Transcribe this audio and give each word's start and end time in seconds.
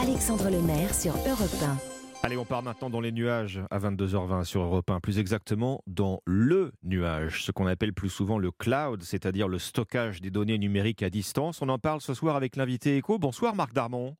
Alexandre 0.00 0.48
Lemaire 0.48 0.94
sur 0.94 1.10
Europe 1.10 1.50
1. 1.60 1.76
Allez, 2.22 2.36
on 2.36 2.44
part 2.44 2.62
maintenant 2.62 2.88
dans 2.88 3.00
les 3.00 3.10
nuages 3.10 3.60
à 3.68 3.80
22h20 3.80 4.44
sur 4.44 4.62
Europe 4.62 4.88
1, 4.88 5.00
plus 5.00 5.18
exactement 5.18 5.82
dans 5.88 6.20
le 6.24 6.70
nuage, 6.84 7.42
ce 7.42 7.50
qu'on 7.50 7.66
appelle 7.66 7.92
plus 7.92 8.08
souvent 8.08 8.38
le 8.38 8.52
cloud, 8.52 9.02
c'est-à-dire 9.02 9.48
le 9.48 9.58
stockage 9.58 10.20
des 10.20 10.30
données 10.30 10.56
numériques 10.56 11.02
à 11.02 11.10
distance. 11.10 11.62
On 11.62 11.68
en 11.68 11.80
parle 11.80 12.00
ce 12.00 12.14
soir 12.14 12.36
avec 12.36 12.54
l'invité 12.54 12.96
écho. 12.96 13.18
Bonsoir 13.18 13.56
Marc 13.56 13.72
Darmon. 13.72 14.14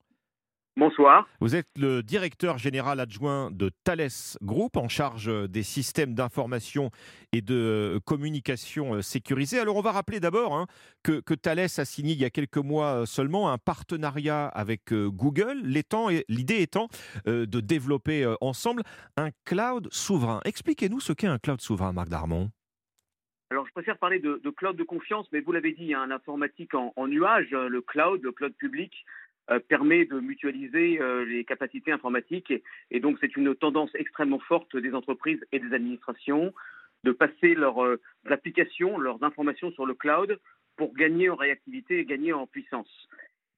Bonsoir. 0.78 1.28
Vous 1.40 1.56
êtes 1.56 1.66
le 1.76 2.04
directeur 2.04 2.56
général 2.56 3.00
adjoint 3.00 3.50
de 3.50 3.72
Thales 3.82 4.36
Group 4.42 4.76
en 4.76 4.86
charge 4.86 5.28
des 5.48 5.64
systèmes 5.64 6.14
d'information 6.14 6.92
et 7.32 7.40
de 7.40 7.98
communication 8.04 8.94
euh, 8.94 9.02
sécurisés. 9.02 9.58
Alors 9.58 9.74
on 9.74 9.80
va 9.80 9.90
rappeler 9.90 10.20
d'abord 10.20 10.54
hein, 10.54 10.66
que, 11.02 11.34
Thales 11.34 11.58
a 11.58 11.84
signé 11.84 12.12
il 12.12 12.20
y 12.20 12.24
a 12.24 12.30
quelques 12.30 12.58
mois 12.58 13.00
euh, 13.00 13.06
seulement 13.06 13.50
un 13.50 13.58
partenariat 13.58 14.46
avec 14.46 14.92
euh, 14.92 15.10
Google, 15.10 15.62
l'idée 15.64 16.62
étant 16.62 16.86
de 17.26 17.60
développer 17.60 18.32
ensemble 18.40 18.82
un 19.16 19.30
cloud 19.44 19.88
souverain. 19.90 20.40
Expliquez-nous 20.44 21.00
ce 21.00 21.12
qu'est 21.12 21.26
un 21.26 21.38
cloud 21.38 21.60
souverain, 21.60 21.92
Marc 21.92 22.08
Darmon. 22.08 22.50
Alors, 23.50 23.66
je 23.66 23.72
préfère 23.72 23.96
parler 23.96 24.18
de, 24.18 24.38
cloud 24.50 24.76
de 24.76 24.84
confiance, 24.84 25.26
mais 25.32 25.40
vous 25.40 25.52
l'avez 25.52 25.72
dit, 25.72 25.94
hein, 25.94 26.06
l'informatique 26.06 26.74
en, 26.74 26.92
nuage, 27.06 27.50
le 27.50 27.80
cloud, 27.80 28.20
le 28.22 28.30
cloud 28.30 28.52
public, 28.54 28.92
euh, 28.92 29.27
permet 29.68 30.04
de 30.04 30.20
mutualiser 30.20 31.00
euh, 31.00 31.24
les 31.24 31.44
capacités 31.44 31.92
informatiques 31.92 32.52
et, 32.90 33.00
donc 33.00 33.18
c'est 33.20 33.36
une 33.36 33.54
tendance 33.54 33.90
extrêmement 33.94 34.40
forte 34.40 34.76
des 34.76 34.94
entreprises 34.94 35.40
et 35.52 35.58
des 35.58 35.74
administrations 35.74 36.52
de 37.04 37.12
passer 37.12 37.54
leurs 37.54 37.82
euh, 37.82 38.00
applications, 38.28 38.98
leurs 38.98 39.22
informations 39.22 39.70
sur 39.72 39.86
le 39.86 39.94
cloud 39.94 40.38
pour 40.76 40.94
gagner 40.94 41.30
en 41.30 41.36
réactivité 41.36 42.00
et 42.00 42.04
gagner 42.04 42.32
en 42.32 42.46
puissance. 42.46 43.08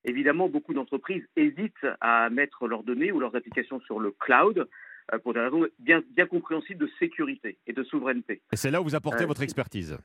Évidemment, 0.04 0.48
beaucoup 0.48 0.74
d'entreprises 0.74 1.26
hésitent 1.36 1.86
à 2.00 2.30
mettre 2.30 2.66
leurs 2.66 2.84
données 2.84 3.12
ou 3.12 3.20
leurs 3.20 3.34
applications 3.34 3.80
sur 3.80 4.00
le 4.00 4.12
cloud 4.12 4.68
pour 5.22 5.34
des 5.34 5.40
raisons 5.40 5.66
bien, 5.78 6.02
bien 6.10 6.26
compréhensibles 6.26 6.80
de 6.80 6.90
sécurité 6.98 7.58
et 7.66 7.72
de 7.72 7.82
souveraineté. 7.82 8.40
Et 8.52 8.56
c'est 8.56 8.70
là 8.70 8.80
où 8.80 8.84
vous 8.84 8.94
apportez 8.94 9.26
votre 9.26 9.42
expertise. 9.42 9.98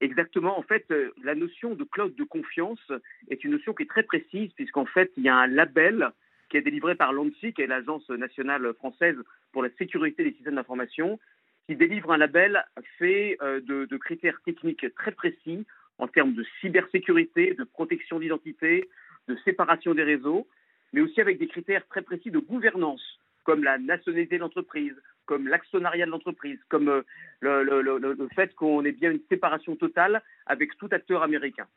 Exactement. 0.00 0.58
En 0.58 0.62
fait, 0.62 0.86
euh, 0.90 1.10
la 1.22 1.34
notion 1.34 1.74
de 1.74 1.84
cloud 1.84 2.14
de 2.14 2.24
confiance 2.24 2.80
est 3.28 3.44
une 3.44 3.52
notion 3.52 3.74
qui 3.74 3.82
est 3.82 3.90
très 3.90 4.02
précise, 4.02 4.50
puisqu'en 4.54 4.86
fait, 4.86 5.12
il 5.16 5.24
y 5.24 5.28
a 5.28 5.36
un 5.36 5.46
label 5.46 6.10
qui 6.48 6.56
est 6.56 6.62
délivré 6.62 6.94
par 6.94 7.12
l'ANSI, 7.12 7.52
qui 7.52 7.62
est 7.62 7.66
l'Agence 7.66 8.08
nationale 8.10 8.72
française 8.74 9.16
pour 9.52 9.62
la 9.62 9.70
sécurité 9.78 10.24
des 10.24 10.32
systèmes 10.32 10.56
d'information, 10.56 11.18
qui 11.66 11.76
délivre 11.76 12.12
un 12.12 12.16
label 12.16 12.64
fait 12.98 13.36
euh, 13.42 13.60
de, 13.60 13.96
critères 13.96 14.40
techniques 14.44 14.86
très 14.94 15.12
précis 15.12 15.66
en 15.98 16.08
termes 16.08 16.32
de 16.32 16.44
cybersécurité, 16.60 17.54
de 17.54 17.64
protection 17.64 18.18
d'identité, 18.18 18.88
de 19.28 19.36
séparation 19.44 19.94
des 19.94 20.02
réseaux, 20.02 20.48
mais 20.92 21.02
aussi 21.02 21.20
avec 21.20 21.38
des 21.38 21.46
critères 21.46 21.86
très 21.88 22.02
précis 22.02 22.30
de 22.30 22.38
gouvernance, 22.38 23.20
comme 23.44 23.62
la 23.62 23.78
nationalité 23.78 24.36
de 24.36 24.40
l'entreprise, 24.40 24.94
comme 25.30 25.46
l'actionnariat 25.46 26.06
de 26.06 26.10
l'entreprise, 26.10 26.58
comme 26.68 26.88
euh, 26.88 27.02
le, 27.40 28.28
fait 28.34 28.52
qu'on 28.56 28.84
ait 28.84 28.90
bien 28.90 29.12
une 29.12 29.22
séparation 29.28 29.76
totale 29.76 30.24
avec 30.44 30.76
tout 30.76 30.88
acteur 30.90 31.22
américain. 31.22 31.68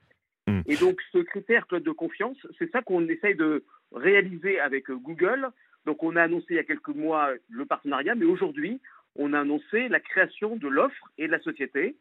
Hmm. 0.47 0.61
Et 0.65 0.75
donc 0.75 0.99
ce 1.11 1.19
critère 1.19 1.67
cloud 1.67 1.83
de 1.83 1.91
confiance, 1.91 2.37
c'est 2.57 2.71
ça 2.71 2.81
qu'on 2.81 3.07
essaye 3.07 3.35
de 3.35 3.63
réaliser 3.91 4.59
avec 4.59 4.89
euh, 4.89 4.95
Google. 4.95 5.49
Donc 5.85 6.01
on 6.01 6.15
a 6.15 6.23
annoncé 6.23 6.47
il 6.49 6.55
y 6.55 6.59
a 6.59 6.63
quelques 6.63 6.95
mois 6.95 7.29
le 7.47 7.65
partenariat, 7.67 8.15
mais 8.15 8.25
aujourd'hui 8.25 8.81
on 9.15 9.33
a 9.33 9.41
annoncé 9.41 9.87
la 9.87 9.99
création 9.99 10.55
de 10.55 10.67
l'offre 10.67 11.11
et 11.19 11.27
de 11.27 11.31
la 11.31 11.39
société 11.41 11.95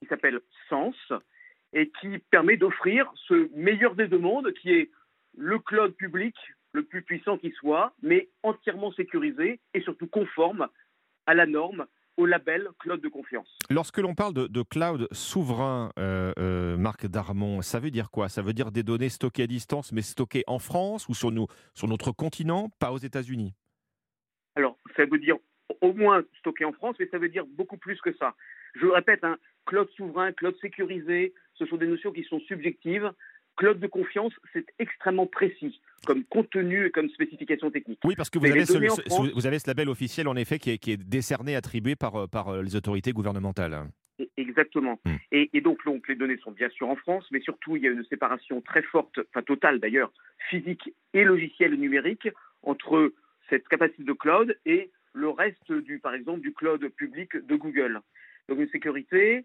qui 0.00 0.08
s'appelle 0.08 0.40
Sens 0.68 0.96
et 1.72 1.88
qui 2.00 2.18
permet 2.32 2.56
d'offrir 2.56 3.12
ce 3.28 3.48
meilleur 3.54 3.94
des 3.94 4.08
deux 4.08 4.18
mondes 4.18 4.52
qui 4.54 4.72
est 4.72 4.90
le 5.38 5.60
cloud 5.60 5.94
public 5.94 6.34
le 6.72 6.84
plus 6.84 7.02
puissant 7.02 7.38
qui 7.38 7.50
soit, 7.52 7.92
mais 8.02 8.28
entièrement 8.42 8.92
sécurisé 8.92 9.60
et 9.74 9.80
surtout 9.80 10.06
conforme 10.06 10.68
à 11.26 11.34
la 11.34 11.46
norme, 11.46 11.86
au 12.16 12.26
label 12.26 12.68
cloud 12.78 13.00
de 13.00 13.08
confiance. 13.08 13.48
Lorsque 13.70 13.98
l'on 13.98 14.14
parle 14.14 14.34
de, 14.34 14.62
cloud 14.62 15.08
souverain, 15.12 15.90
euh, 15.98 16.32
euh, 16.38 16.76
Marc 16.76 17.06
Darmon, 17.06 17.62
ça 17.62 17.80
veut 17.80 17.90
dire 17.90 18.10
quoi? 18.10 18.28
Ça 18.28 18.42
veut 18.42 18.52
dire 18.52 18.72
des 18.72 18.82
données 18.82 19.08
stockées 19.08 19.44
à 19.44 19.46
distance, 19.46 19.92
mais 19.92 20.02
stockées 20.02 20.44
en 20.46 20.58
France 20.58 21.08
ou 21.08 21.14
sur, 21.14 21.30
nous, 21.30 21.46
sur 21.74 21.88
notre 21.88 22.12
continent, 22.12 22.68
pas 22.78 22.92
aux 22.92 22.98
États-Unis? 22.98 23.54
Alors, 24.54 24.76
ça 24.96 25.06
veut 25.06 25.18
dire 25.18 25.36
au 25.80 25.92
moins 25.94 26.22
stocké 26.40 26.64
en 26.64 26.72
France, 26.72 26.96
mais 26.98 27.08
ça 27.10 27.18
veut 27.18 27.28
dire 27.28 27.46
beaucoup 27.46 27.78
plus 27.78 28.00
que 28.00 28.12
ça. 28.16 28.34
Je 28.74 28.86
le 28.86 28.92
répète, 28.92 29.24
hein, 29.24 29.38
cloud 29.66 29.88
souverain, 29.96 30.32
cloud 30.32 30.56
sécurisé, 30.60 31.32
ce 31.54 31.64
sont 31.66 31.76
des 31.76 31.86
notions 31.86 32.12
qui 32.12 32.24
sont 32.24 32.40
subjectives. 32.40 33.10
Cloud 33.60 33.78
de 33.78 33.86
confiance, 33.88 34.32
c'est 34.54 34.64
extrêmement 34.78 35.26
précis 35.26 35.82
comme 36.06 36.24
contenu 36.24 36.86
et 36.86 36.90
comme 36.90 37.10
spécification 37.10 37.70
technique. 37.70 38.00
Oui, 38.04 38.14
parce 38.16 38.30
que 38.30 38.38
vous 38.38 38.50
avez, 38.50 38.64
ce, 38.64 38.72
vous 38.72 39.46
avez, 39.46 39.58
ce, 39.58 39.68
label 39.68 39.90
officiel, 39.90 40.28
en 40.28 40.36
effet, 40.36 40.58
qui 40.58 40.70
est, 40.70 40.78
qui 40.78 40.92
est 40.92 40.96
décerné, 40.96 41.54
attribué 41.56 41.94
par, 41.94 42.16
euh, 42.16 42.26
par 42.26 42.48
euh, 42.48 42.62
les 42.62 42.74
autorités 42.74 43.12
gouvernementales. 43.12 43.84
Exactement. 44.38 44.98
Hmm. 45.04 45.16
Et, 45.30 45.60
donc, 45.60 45.84
donc, 45.84 46.08
les 46.08 46.14
données 46.14 46.38
sont 46.38 46.52
bien 46.52 46.70
sûr 46.70 46.88
en 46.88 46.96
France, 46.96 47.26
mais 47.32 47.40
surtout, 47.40 47.76
il 47.76 47.82
y 47.82 47.86
a 47.86 47.90
une 47.90 48.04
séparation 48.04 48.62
très 48.62 48.82
forte, 48.82 49.20
enfin 49.28 49.42
totale 49.42 49.78
d'ailleurs, 49.78 50.10
physique 50.48 50.94
et 51.12 51.24
logiciel 51.24 51.74
numérique 51.74 52.30
entre 52.62 53.12
cette 53.50 53.68
capacité 53.68 54.04
de 54.04 54.12
cloud 54.14 54.56
et 54.64 54.90
le 55.12 55.28
reste, 55.28 55.70
du, 55.70 55.98
par 55.98 56.14
exemple, 56.14 56.40
du 56.40 56.54
cloud 56.54 56.88
public 56.96 57.36
de 57.36 57.56
Google. 57.56 58.00
Donc, 58.48 58.58
une 58.58 58.70
sécurité, 58.70 59.44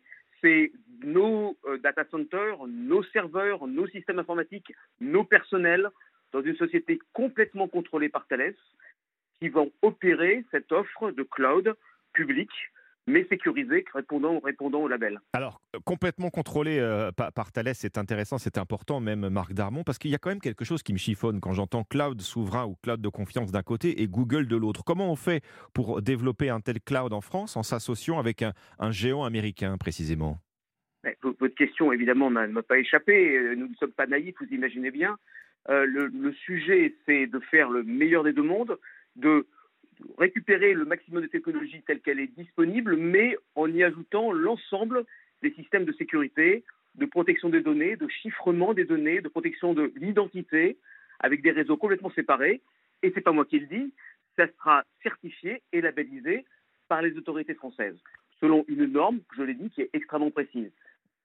nos 1.03 1.57
euh, 1.65 1.77
data 1.77 2.03
centers, 2.09 2.57
nos 2.67 3.03
serveurs, 3.03 3.67
nos 3.67 3.87
systèmes 3.87 4.19
informatiques, 4.19 4.73
nos 4.99 5.23
personnels, 5.23 5.89
dans 6.31 6.41
une 6.41 6.55
société 6.55 6.99
complètement 7.13 7.67
contrôlée 7.67 8.09
par 8.09 8.27
Thales, 8.27 8.55
qui 9.39 9.49
vont 9.49 9.71
opérer 9.81 10.45
cette 10.51 10.71
offre 10.71 11.11
de 11.11 11.23
cloud 11.23 11.75
public 12.13 12.49
mais 13.07 13.25
sécurisée, 13.29 13.85
répondant, 13.93 14.39
répondant 14.39 14.81
au 14.81 14.87
label. 14.87 15.19
Alors, 15.33 15.61
complètement 15.85 16.29
contrôlé 16.29 16.79
euh, 16.79 17.11
par, 17.11 17.51
Thales, 17.51 17.75
c'est 17.75 17.97
intéressant, 17.97 18.37
c'est 18.37 18.57
important, 18.57 18.99
même 18.99 19.29
Marc 19.29 19.53
Darmon, 19.53 19.83
parce 19.83 19.97
qu'il 19.97 20.11
y 20.11 20.15
a 20.15 20.17
quand 20.17 20.29
même 20.29 20.41
quelque 20.41 20.65
chose 20.65 20.83
qui 20.83 20.93
me 20.93 20.97
chiffonne 20.97 21.39
quand 21.39 21.53
j'entends 21.53 21.83
cloud 21.83 22.21
souverain 22.21 22.65
ou 22.65 22.75
cloud 22.81 23.01
de 23.01 23.09
confiance 23.09 23.51
d'un 23.51 23.63
côté 23.63 24.01
et 24.01 24.07
Google 24.07 24.47
de 24.47 24.55
l'autre. 24.55 24.83
Comment 24.83 25.11
on 25.11 25.15
fait 25.15 25.41
pour 25.73 26.01
développer 26.01 26.49
un 26.49 26.61
tel 26.61 26.81
cloud 26.81 27.13
en 27.13 27.21
France 27.21 27.57
en 27.57 27.63
s'associant 27.63 28.19
avec 28.19 28.41
un, 28.41 28.53
un 28.79 28.91
géant 28.91 29.23
américain, 29.23 29.77
précisément? 29.77 30.39
Votre 31.21 31.55
question, 31.55 31.91
évidemment, 31.91 32.31
ne 32.31 32.47
m'a 32.47 32.63
pas 32.63 32.79
échappé. 32.79 33.55
Nous 33.55 33.67
ne 33.67 33.75
sommes 33.75 33.91
pas 33.91 34.07
naïfs, 34.07 34.35
vous 34.39 34.53
imaginez 34.53 34.91
bien. 34.91 35.17
Euh, 35.69 35.85
le, 35.85 36.31
sujet, 36.33 36.95
c'est 37.05 37.27
de 37.27 37.39
faire 37.39 37.69
le 37.69 37.83
meilleur 37.83 38.23
des 38.23 38.33
deux 38.33 38.43
mondes, 38.43 38.77
de 39.15 39.47
récupérer 40.17 40.73
le 40.73 40.85
maximum 40.85 41.21
de 41.21 41.27
technologie 41.27 41.81
telle 41.85 42.01
qu'elle 42.01 42.19
est 42.19 42.35
disponible, 42.37 42.95
mais 42.97 43.37
en 43.55 43.71
y 43.71 43.83
ajoutant 43.83 44.31
l'ensemble 44.31 45.05
des 45.41 45.51
systèmes 45.51 45.85
de 45.85 45.93
sécurité, 45.93 46.63
de 46.95 47.05
protection 47.05 47.49
des 47.49 47.61
données, 47.61 47.95
de 47.95 48.07
chiffrement 48.07 48.73
des 48.73 48.85
données, 48.85 49.21
de 49.21 49.27
protection 49.27 49.73
de 49.73 49.91
l'identité, 49.95 50.77
avec 51.19 51.41
des 51.41 51.51
réseaux 51.51 51.77
complètement 51.77 52.11
séparés. 52.11 52.61
Et 53.03 53.11
c'est 53.13 53.21
pas 53.21 53.31
moi 53.31 53.45
qui 53.45 53.59
le 53.59 53.67
dis, 53.67 53.93
ça 54.35 54.47
sera 54.57 54.83
certifié 55.03 55.61
et 55.71 55.81
labellisé 55.81 56.45
par 56.87 57.01
les 57.01 57.17
autorités 57.17 57.53
françaises, 57.53 57.97
selon 58.39 58.65
une 58.67 58.85
norme, 58.85 59.19
je 59.35 59.43
l'ai 59.43 59.53
dit, 59.53 59.69
qui 59.69 59.81
est 59.81 59.89
extrêmement 59.93 60.31
précise. 60.31 60.71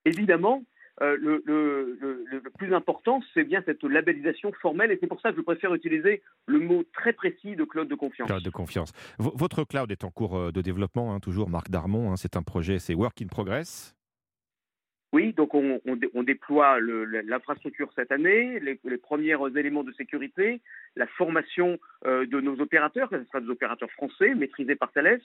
Évidemment, 0.04 0.64
euh, 1.02 1.16
le, 1.20 2.42
plus 2.58 2.74
important, 2.74 3.22
c'est 3.32 3.44
bien 3.44 3.62
cette 3.64 3.82
labellisation 3.82 4.52
formelle, 4.60 4.90
et 4.90 4.98
c'est 5.00 5.06
pour 5.06 5.20
ça 5.20 5.30
que 5.30 5.36
je 5.36 5.42
préfère 5.42 5.74
utiliser 5.74 6.22
le 6.46 6.58
mot 6.58 6.84
très 6.92 7.12
précis 7.12 7.56
de 7.56 7.64
cloud 7.64 7.88
de 7.88 7.94
confiance. 7.94 8.28
Cloud 8.28 8.42
de 8.42 8.50
confiance. 8.50 8.92
votre 9.18 9.64
cloud 9.64 9.90
est 9.90 10.04
en 10.04 10.10
cours 10.10 10.36
euh, 10.36 10.52
de 10.52 10.60
développement, 10.60 11.14
hein, 11.14 11.20
toujours, 11.20 11.48
Marc 11.48 11.70
Darmon. 11.70 12.12
Hein, 12.12 12.16
c'est 12.16 12.36
un 12.36 12.42
projet, 12.42 12.78
c'est 12.78 12.94
Work 12.94 13.22
in 13.22 13.28
Progress. 13.28 13.94
Oui, 15.12 15.32
donc 15.32 15.54
on, 15.54 16.22
déploie 16.22 16.78
l'infrastructure 16.80 17.90
cette 17.96 18.12
année, 18.12 18.60
les, 18.60 18.96
premiers 18.96 19.34
éléments 19.56 19.82
de 19.82 19.92
sécurité, 19.92 20.60
la 20.94 21.08
formation 21.08 21.80
euh, 22.06 22.26
de 22.26 22.40
nos 22.40 22.60
opérateurs, 22.60 23.10
que 23.10 23.18
ce 23.18 23.24
sera 23.24 23.40
des 23.40 23.48
opérateurs 23.48 23.90
français 23.90 24.34
maîtrisés 24.36 24.76
par 24.76 24.92
Thales. 24.92 25.20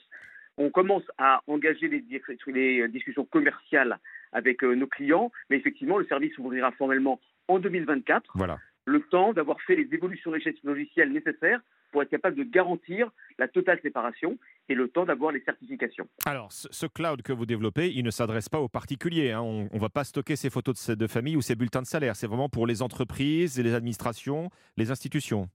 On 0.58 0.70
commence 0.70 1.04
à 1.18 1.42
engager 1.46 1.88
les, 1.88 2.04
les 2.46 2.88
discussions 2.88 3.24
commerciales 3.24 3.98
avec 4.32 4.62
euh, 4.64 4.74
nos 4.74 4.86
clients. 4.86 5.30
Mais 5.50 5.56
effectivement, 5.56 5.98
le 5.98 6.06
service 6.06 6.36
ouvrira 6.38 6.72
formellement 6.72 7.20
en 7.48 7.58
2024. 7.58 8.32
Voilà. 8.34 8.58
Le 8.84 9.00
temps 9.00 9.32
d'avoir 9.32 9.60
fait 9.62 9.74
les 9.74 9.88
évolutions 9.92 10.30
logicielles 10.62 11.12
nécessaires 11.12 11.60
pour 11.90 12.02
être 12.02 12.10
capable 12.10 12.36
de 12.36 12.44
garantir 12.44 13.10
la 13.38 13.48
totale 13.48 13.80
séparation 13.82 14.38
et 14.68 14.74
le 14.74 14.88
temps 14.88 15.04
d'avoir 15.04 15.32
les 15.32 15.40
certifications. 15.40 16.08
Alors, 16.24 16.52
ce 16.52 16.86
cloud 16.86 17.22
que 17.22 17.32
vous 17.32 17.46
développez, 17.46 17.92
il 17.92 18.04
ne 18.04 18.10
s'adresse 18.10 18.48
pas 18.48 18.60
aux 18.60 18.68
particuliers. 18.68 19.32
Hein. 19.32 19.40
On 19.40 19.68
ne 19.72 19.80
va 19.80 19.88
pas 19.88 20.04
stocker 20.04 20.36
ces 20.36 20.50
photos 20.50 20.90
de, 20.90 20.94
de 20.94 21.06
famille 21.06 21.36
ou 21.36 21.42
ces 21.42 21.56
bulletins 21.56 21.82
de 21.82 21.86
salaire. 21.86 22.14
C'est 22.16 22.26
vraiment 22.26 22.48
pour 22.48 22.66
les 22.66 22.82
entreprises, 22.82 23.60
les 23.60 23.74
administrations, 23.74 24.50
les 24.76 24.90
institutions. 24.90 25.48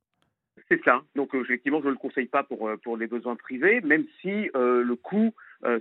C'est 0.72 0.82
ça. 0.86 1.02
Donc, 1.16 1.36
euh, 1.36 1.42
effectivement, 1.42 1.82
je 1.82 1.88
ne 1.88 1.92
le 1.92 1.98
conseille 1.98 2.28
pas 2.28 2.44
pour, 2.44 2.70
euh, 2.70 2.78
pour 2.78 2.96
les 2.96 3.08
besoins 3.08 3.36
privés, 3.36 3.82
même 3.82 4.06
si 4.22 4.50
le 4.54 4.96
coût 4.96 5.34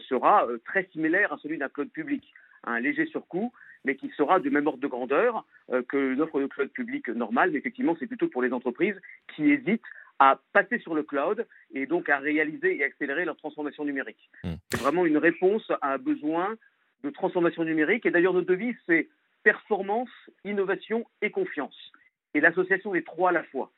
sera 0.08 0.46
très 0.66 0.88
similaire 0.92 1.32
à 1.32 1.38
celui 1.38 1.56
d'un 1.56 1.68
cloud 1.68 1.90
public 1.90 2.34
un 2.64 2.80
léger 2.80 3.06
surcoût. 3.06 3.52
mais 3.84 3.94
qui 3.96 4.10
sera 4.10 4.40
de 4.40 4.50
même 4.50 4.66
ordre 4.66 4.80
de 4.80 4.86
grandeur 4.86 5.46
euh, 5.72 5.82
que 5.82 5.96
l'offre 5.96 6.38
de 6.38 6.46
cloud 6.46 6.68
public 6.68 7.08
normale. 7.08 7.50
Mais 7.50 7.58
effectivement, 7.58 7.96
c'est 7.98 8.06
plutôt 8.06 8.28
pour 8.28 8.42
les 8.42 8.52
entreprises 8.52 9.00
qui 9.34 9.50
hésitent 9.50 9.80
à 10.18 10.38
passer 10.52 10.78
sur 10.80 10.94
le 10.94 11.02
cloud 11.02 11.46
et 11.72 11.86
donc 11.86 12.10
à 12.10 12.18
réaliser 12.18 12.76
et 12.76 12.84
accélérer 12.84 13.24
leur 13.24 13.36
transformation 13.36 13.86
numérique. 13.86 14.28
Mmh. 14.44 14.50
C'est 14.68 14.80
vraiment 14.80 15.06
une 15.06 15.16
réponse 15.16 15.70
à 15.80 15.94
un 15.94 15.98
besoin 15.98 16.56
de 17.04 17.08
transformation 17.08 17.64
numérique. 17.64 18.04
Et 18.04 18.10
d'ailleurs, 18.10 18.34
notre 18.34 18.48
devise, 18.48 18.76
c'est 18.86 19.08
performance, 19.44 20.10
innovation 20.44 21.06
et 21.22 21.30
confiance. 21.30 21.92
Et 22.34 22.40
l'association 22.40 22.92
des 22.92 23.02
trois 23.02 23.30
à 23.30 23.32
la 23.32 23.44
fois. 23.44 23.72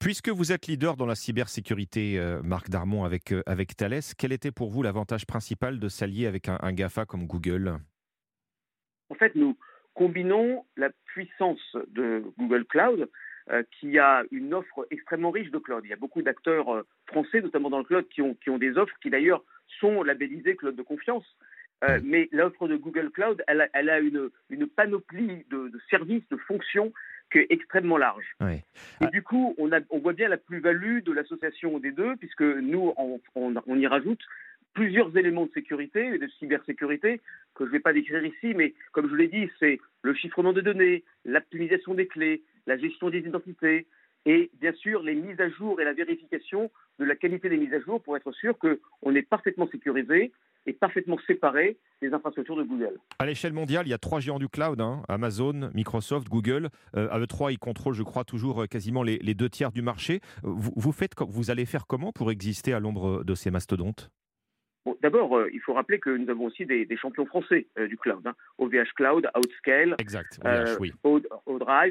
Puisque 0.00 0.28
vous 0.28 0.52
êtes 0.52 0.68
leader 0.68 0.96
dans 0.96 1.06
la 1.06 1.16
cybersécurité, 1.16 2.20
euh, 2.20 2.40
Marc 2.42 2.70
Darmon, 2.70 3.04
avec, 3.04 3.32
euh, 3.32 3.42
avec 3.46 3.76
Thales, 3.76 4.00
quel 4.16 4.32
était 4.32 4.52
pour 4.52 4.70
vous 4.70 4.84
l'avantage 4.84 5.26
principal 5.26 5.80
de 5.80 5.88
s'allier 5.88 6.26
avec 6.26 6.48
un, 6.48 6.72
GAFA 6.72 7.04
comme 7.04 7.26
Google? 7.26 7.78
En 9.10 9.16
fait, 9.16 9.34
nous 9.34 9.58
combinons 9.94 10.64
la 10.76 10.90
puissance 11.06 11.76
de 11.88 12.22
Google 12.38 12.64
Cloud, 12.66 13.08
euh, 13.50 13.64
qui 13.72 13.98
a 13.98 14.22
une 14.30 14.54
offre 14.54 14.86
extrêmement 14.92 15.32
riche 15.32 15.50
de 15.50 15.58
cloud. 15.58 15.80
Il 15.84 15.90
y 15.90 15.94
a 15.94 15.96
beaucoup 15.96 16.22
d'acteurs 16.22 16.84
français, 17.06 17.40
notamment 17.40 17.70
dans 17.70 17.78
le 17.78 17.84
cloud, 17.84 18.06
qui 18.08 18.22
ont, 18.22 18.34
qui 18.34 18.50
ont 18.50 18.58
des 18.58 18.78
offres 18.78 18.94
qui 19.02 19.10
d'ailleurs 19.10 19.42
sont 19.80 20.04
labellisées 20.04 20.54
cloud 20.54 20.76
de 20.76 20.82
confiance. 20.82 21.26
mais 22.04 22.28
l'offre 22.30 22.68
de 22.68 22.76
Google 22.76 23.10
Cloud, 23.10 23.42
elle 23.48 23.62
a, 23.62 23.68
elle 23.72 23.90
a 23.90 23.98
une, 23.98 24.30
une, 24.50 24.68
panoplie 24.68 25.44
de, 25.50 25.68
de, 25.68 25.80
services, 25.90 26.28
de 26.28 26.36
fonctions 26.36 26.92
qui 27.30 27.38
est 27.38 27.46
extrêmement 27.50 27.98
large. 27.98 28.24
Et 28.40 28.62
ah. 29.00 29.06
du 29.06 29.22
coup, 29.22 29.54
on, 29.58 29.72
a, 29.72 29.80
on, 29.90 29.98
voit 29.98 30.12
bien 30.12 30.28
la 30.28 30.36
plus-value 30.36 31.02
de 31.02 31.12
l'association 31.12 31.78
des 31.78 31.92
deux, 31.92 32.16
puisque 32.16 32.42
nous, 32.42 32.92
on, 32.96 33.20
on, 33.34 33.76
y 33.76 33.86
rajoute 33.86 34.20
plusieurs 34.74 35.16
éléments 35.16 35.46
de 35.46 35.52
sécurité 35.52 36.06
et 36.06 36.18
de 36.18 36.28
cybersécurité 36.38 37.20
que 37.54 37.64
je 37.64 37.70
ne 37.70 37.72
vais 37.72 37.80
pas 37.80 37.92
décrire 37.92 38.24
ici, 38.24 38.54
mais 38.54 38.74
comme 38.92 39.10
je 39.10 39.14
l'ai 39.16 39.28
dit, 39.28 39.50
c'est 39.58 39.80
le 40.02 40.14
chiffrement 40.14 40.52
de 40.52 40.60
données, 40.60 41.04
l'optimisation 41.24 41.94
des 41.94 42.06
clés, 42.06 42.42
la 42.66 42.78
gestion 42.78 43.10
des 43.10 43.18
identités 43.18 43.86
et 44.26 44.50
bien 44.60 44.72
sûr 44.72 45.02
les 45.02 45.14
mises 45.14 45.40
à 45.40 45.48
jour 45.48 45.80
et 45.80 45.84
la 45.84 45.92
vérification 45.92 46.70
de 46.98 47.04
la 47.04 47.16
qualité 47.16 47.48
des 47.48 47.56
mises 47.56 47.72
à 47.74 47.80
jour 47.80 48.02
pour 48.02 48.16
être 48.16 48.32
sûr 48.32 48.56
qu'on 48.58 49.14
est 49.14 49.22
parfaitement 49.22 49.68
sécurisé 49.68 50.32
et 50.68 50.74
parfaitement 50.74 51.18
séparé 51.26 51.78
des 52.02 52.12
infrastructures 52.12 52.56
de 52.56 52.62
Google. 52.62 53.00
À 53.18 53.26
l'échelle 53.26 53.54
mondiale, 53.54 53.86
il 53.86 53.90
y 53.90 53.94
a 53.94 53.98
trois 53.98 54.20
géants 54.20 54.38
du 54.38 54.48
cloud, 54.48 54.80
hein. 54.80 55.02
Amazon, 55.08 55.70
Microsoft, 55.74 56.28
Google. 56.28 56.68
Euh, 56.94 57.08
à 57.10 57.18
eux 57.18 57.26
ils 57.50 57.58
contrôlent, 57.58 57.94
je 57.94 58.02
crois, 58.02 58.24
toujours 58.24 58.62
euh, 58.62 58.66
quasiment 58.66 59.02
les, 59.02 59.18
deux 59.34 59.48
tiers 59.48 59.72
du 59.72 59.80
marché. 59.80 60.20
Euh, 60.44 60.50
vous, 60.54 60.92
faites, 60.92 61.14
vous 61.26 61.50
allez 61.50 61.64
faire 61.64 61.86
comment 61.86 62.12
pour 62.12 62.30
exister 62.30 62.74
à 62.74 62.80
l'ombre 62.80 63.24
de 63.24 63.34
ces 63.34 63.50
mastodontes? 63.50 64.10
D'abord, 65.02 65.36
euh, 65.36 65.48
il 65.52 65.60
faut 65.60 65.74
rappeler 65.74 65.98
que 65.98 66.10
nous 66.10 66.28
avons 66.30 66.46
aussi 66.46 66.66
des, 66.66 66.84
des 66.84 66.96
champions 66.96 67.26
français 67.26 67.66
du 67.88 67.96
cloud, 67.96 68.26
hein. 68.26 68.34
OVH 68.58 68.92
Cloud, 68.94 69.28
Outscale, 69.36 69.94
exact, 69.98 70.40
oui. 70.80 70.92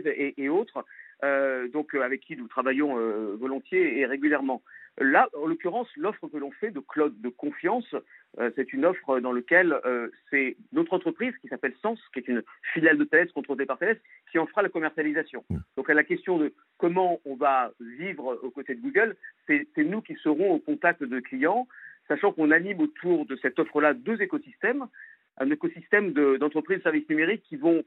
Et, 0.05 0.43
et 0.43 0.49
autres, 0.49 0.83
donc 1.23 1.95
avec 1.95 2.21
qui 2.21 2.37
nous 2.37 2.47
travaillons 2.47 2.95
volontiers 3.37 3.99
et 3.99 4.05
régulièrement. 4.05 4.61
Là, 4.99 5.29
en 5.39 5.45
l'occurrence, 5.45 5.87
l'offre 5.95 6.27
que 6.27 6.37
l'on 6.37 6.51
fait 6.51 6.71
de 6.71 6.79
cloud 6.79 7.21
de 7.21 7.29
confiance, 7.29 7.95
euh, 8.39 8.49
c'est 8.55 8.73
une 8.73 8.83
offre 8.83 9.19
dans 9.19 9.31
laquelle 9.31 9.75
euh, 9.85 10.09
c'est 10.31 10.57
notre 10.71 10.93
entreprise 10.93 11.33
qui 11.39 11.47
s'appelle 11.49 11.75
Sens, 11.83 11.99
qui 12.13 12.19
est 12.19 12.27
une 12.27 12.41
filiale 12.73 12.97
de 12.97 13.03
Thales 13.03 13.31
contrôlée 13.31 13.67
par 13.67 13.77
Thales, 13.77 13.99
qui 14.31 14.39
en 14.39 14.47
fera 14.47 14.63
la 14.63 14.69
commercialisation. 14.69 15.43
Mm. 15.51 15.57
Donc 15.75 15.89
à 15.91 15.93
la 15.93 16.03
question 16.03 16.39
de 16.39 16.51
comment 16.77 17.19
on 17.25 17.35
va 17.35 17.71
vivre 17.79 18.39
aux 18.41 18.49
côtés 18.49 18.73
de 18.73 18.81
Google, 18.81 19.15
c'est 19.45 19.67
nous 19.77 20.01
qui 20.01 20.15
serons 20.15 20.51
au 20.51 20.59
contact 20.59 21.03
de 21.03 21.19
clients, 21.19 21.67
sachant 22.07 22.31
qu'on 22.31 22.49
anime 22.49 22.79
autour 22.79 23.27
de 23.27 23.35
cette 23.35 23.59
offre-là 23.59 23.93
deux 23.93 24.19
écosystèmes, 24.19 24.87
un 25.37 25.51
écosystème 25.51 26.11
d'entreprises 26.39 26.79
de, 26.79 26.83
services 26.83 27.07
numériques 27.07 27.43
qui 27.43 27.57
vont 27.57 27.83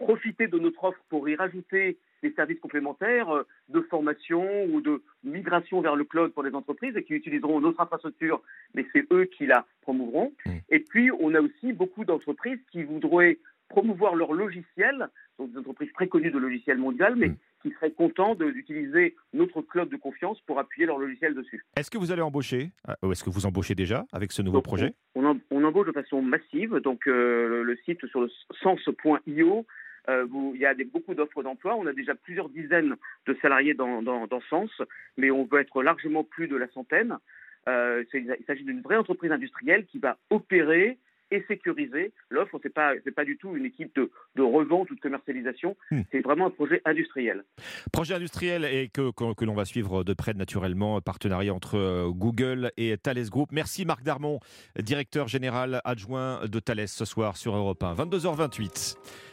profiter 0.00 0.48
de 0.48 0.58
notre 0.58 0.82
offre 0.84 1.00
pour 1.08 1.28
y 1.28 1.36
rajouter 1.36 1.98
des 2.22 2.32
services 2.32 2.60
complémentaires 2.60 3.30
euh, 3.30 3.46
de 3.68 3.80
formation 3.82 4.64
ou 4.64 4.80
de 4.80 5.02
migration 5.24 5.80
vers 5.80 5.96
le 5.96 6.04
cloud 6.04 6.32
pour 6.32 6.42
les 6.42 6.54
entreprises 6.54 6.96
et 6.96 7.04
qui 7.04 7.14
utiliseront 7.14 7.60
notre 7.60 7.80
infrastructure, 7.80 8.42
mais 8.74 8.86
c'est 8.92 9.06
eux 9.12 9.24
qui 9.24 9.46
la 9.46 9.64
promouvront. 9.82 10.32
Mmh. 10.44 10.50
Et 10.70 10.80
puis, 10.80 11.10
on 11.20 11.34
a 11.34 11.40
aussi 11.40 11.72
beaucoup 11.72 12.04
d'entreprises 12.04 12.58
qui 12.72 12.82
voudraient 12.82 13.38
promouvoir 13.68 14.16
leur 14.16 14.32
logiciel, 14.32 15.08
donc 15.38 15.52
des 15.52 15.58
entreprises 15.58 15.92
très 15.94 16.08
connues 16.08 16.32
de 16.32 16.38
logiciels 16.38 16.78
mondial, 16.78 17.14
mais 17.16 17.28
mmh. 17.28 17.36
qui 17.62 17.70
seraient 17.70 17.92
contents 17.92 18.34
d'utiliser 18.34 19.14
notre 19.32 19.62
cloud 19.62 19.88
de 19.88 19.96
confiance 19.96 20.40
pour 20.40 20.58
appuyer 20.58 20.86
leur 20.86 20.98
logiciel 20.98 21.34
dessus. 21.34 21.64
Est-ce 21.76 21.90
que 21.90 21.98
vous 21.98 22.10
allez 22.10 22.22
embaucher 22.22 22.72
euh, 22.88 22.94
Ou 23.02 23.12
est-ce 23.12 23.22
que 23.22 23.30
vous 23.30 23.46
embauchez 23.46 23.74
déjà 23.74 24.06
avec 24.12 24.32
ce 24.32 24.42
nouveau 24.42 24.60
projet? 24.60 24.94
on, 25.14 25.24
embauche 25.64 25.86
de 25.86 25.92
façon 25.92 26.20
massive. 26.20 26.76
Donc, 26.76 27.06
euh, 27.06 27.62
le 27.62 27.76
site 27.84 28.04
sur 28.06 28.22
le 28.22 28.30
sens.io 28.62 29.66
euh, 30.10 30.26
il 30.54 30.60
y 30.60 30.66
a 30.66 30.74
beaucoup 30.92 31.14
d'offres 31.14 31.42
d'emploi. 31.42 31.76
On 31.76 31.86
a 31.86 31.92
déjà 31.92 32.14
plusieurs 32.14 32.48
dizaines 32.48 32.96
de 33.26 33.36
salariés 33.40 33.74
dans, 33.74 34.02
dans, 34.02 34.26
dans 34.26 34.40
Sens, 34.50 34.70
mais 35.16 35.30
on 35.30 35.44
veut 35.44 35.60
être 35.60 35.82
largement 35.82 36.24
plus 36.24 36.48
de 36.48 36.56
la 36.56 36.68
centaine. 36.68 37.16
Euh, 37.68 38.04
il 38.14 38.44
s'agit 38.46 38.64
d'une 38.64 38.80
vraie 38.80 38.96
entreprise 38.96 39.30
industrielle 39.30 39.86
qui 39.86 39.98
va 39.98 40.16
opérer 40.30 40.98
et 41.30 41.44
sécuriser 41.46 42.12
l'offre. 42.28 42.58
Ce 42.60 42.66
n'est 42.66 42.72
pas, 42.72 42.94
pas 43.14 43.24
du 43.24 43.36
tout 43.36 43.56
une 43.56 43.64
équipe 43.64 43.94
de, 43.94 44.10
de 44.34 44.42
revente 44.42 44.90
ou 44.90 44.96
de 44.96 45.00
commercialisation. 45.00 45.76
Hmm. 45.90 46.00
C'est 46.10 46.20
vraiment 46.20 46.46
un 46.46 46.50
projet 46.50 46.82
industriel. 46.84 47.44
Projet 47.92 48.14
industriel 48.14 48.64
et 48.64 48.88
que, 48.88 49.12
que, 49.12 49.34
que 49.34 49.44
l'on 49.44 49.54
va 49.54 49.64
suivre 49.64 50.02
de 50.02 50.12
près 50.12 50.34
naturellement, 50.34 51.00
partenariat 51.00 51.54
entre 51.54 51.76
euh, 51.76 52.08
Google 52.10 52.72
et 52.76 52.96
Thales 52.96 53.28
Group. 53.30 53.50
Merci 53.52 53.84
Marc 53.84 54.02
Darmon, 54.02 54.40
directeur 54.76 55.28
général 55.28 55.80
adjoint 55.84 56.46
de 56.46 56.58
Thales 56.58 56.88
ce 56.88 57.04
soir 57.04 57.36
sur 57.36 57.54
Europe 57.54 57.82
1. 57.82 57.94
22h28. 57.94 59.29